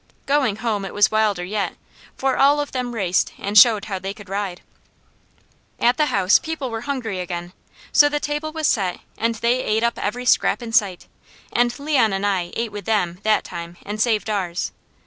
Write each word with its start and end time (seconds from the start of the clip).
Going 0.25 0.55
home 0.55 0.83
it 0.83 0.95
was 0.95 1.11
wilder 1.11 1.43
yet, 1.43 1.75
for 2.17 2.35
all 2.35 2.59
of 2.59 2.71
them 2.71 2.95
raced 2.95 3.33
and 3.37 3.55
showed 3.55 3.85
how 3.85 3.99
they 3.99 4.15
could 4.15 4.29
ride. 4.29 4.61
At 5.79 5.97
the 5.97 6.07
house 6.07 6.39
people 6.39 6.71
were 6.71 6.81
hungry 6.89 7.19
again, 7.19 7.53
so 7.91 8.09
the 8.09 8.19
table 8.19 8.51
was 8.51 8.65
set 8.65 9.01
and 9.15 9.35
they 9.35 9.61
ate 9.63 9.83
up 9.83 9.99
every 9.99 10.25
scrap 10.25 10.63
in 10.63 10.73
sight, 10.73 11.05
and 11.53 11.77
Leon 11.77 12.13
and 12.13 12.25
I 12.25 12.51
ate 12.55 12.71
with 12.71 12.85
them 12.85 13.19
that 13.21 13.43
time 13.43 13.77
and 13.85 14.01
saved 14.01 14.27
ours. 14.27 14.71